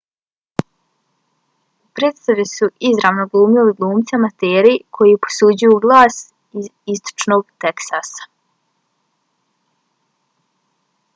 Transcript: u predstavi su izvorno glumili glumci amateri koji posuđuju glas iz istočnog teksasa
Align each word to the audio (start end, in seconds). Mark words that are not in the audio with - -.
u 1.85 1.89
predstavi 1.99 2.45
su 2.51 2.69
izvorno 2.89 3.25
glumili 3.35 3.75
glumci 3.81 4.15
amateri 4.19 4.73
koji 4.99 5.19
posuđuju 5.27 5.77
glas 5.85 6.19
iz 6.63 6.69
istočnog 6.95 7.47
teksasa 7.67 8.29